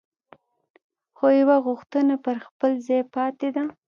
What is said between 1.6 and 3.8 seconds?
غوښتنه پر خپل ځای پاتې ده.